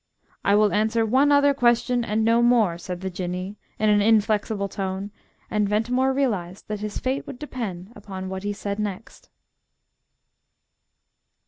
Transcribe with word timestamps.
"I 0.43 0.55
will 0.55 0.73
answer 0.73 1.05
one 1.05 1.31
other 1.31 1.53
question, 1.53 2.03
and 2.03 2.25
no 2.25 2.41
more," 2.41 2.79
said 2.79 3.01
the 3.01 3.11
Jinnee, 3.11 3.57
in 3.77 3.89
an 3.91 4.01
inflexible 4.01 4.67
tone; 4.67 5.11
and 5.47 5.69
Ventimore 5.69 6.11
realised 6.11 6.67
that 6.69 6.79
his 6.79 6.97
fate 6.97 7.27
would 7.27 7.37
depend 7.37 7.93
upon 7.95 8.27
what 8.27 8.41
he 8.41 8.51
said 8.51 8.79
next. 8.79 9.29